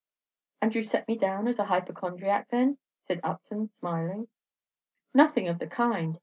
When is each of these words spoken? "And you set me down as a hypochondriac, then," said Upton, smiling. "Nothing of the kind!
"And 0.63 0.73
you 0.73 0.81
set 0.81 1.07
me 1.07 1.15
down 1.15 1.47
as 1.47 1.59
a 1.59 1.65
hypochondriac, 1.65 2.47
then," 2.49 2.79
said 3.05 3.19
Upton, 3.21 3.69
smiling. 3.79 4.29
"Nothing 5.13 5.47
of 5.47 5.59
the 5.59 5.67
kind! 5.67 6.19